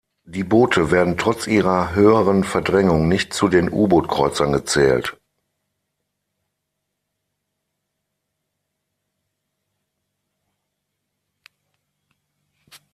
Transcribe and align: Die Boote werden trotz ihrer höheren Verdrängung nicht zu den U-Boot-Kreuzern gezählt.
Die 0.23 0.43
Boote 0.43 0.89
werden 0.89 1.15
trotz 1.15 1.45
ihrer 1.45 1.93
höheren 1.93 2.43
Verdrängung 2.43 3.07
nicht 3.07 3.33
zu 3.35 3.47
den 3.47 3.71
U-Boot-Kreuzern 3.71 4.51
gezählt. 4.51 5.15